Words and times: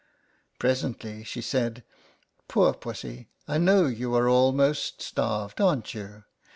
Presently 0.57 1.23
she 1.23 1.41
said, 1.41 1.83
"Poor 2.47 2.73
pussy, 2.73 3.29
I 3.47 3.59
know 3.59 3.85
you 3.85 4.15
are 4.15 4.27
al 4.27 4.51
most 4.51 4.99
starved, 4.99 5.61
aren't 5.61 5.93
you 5.93 6.23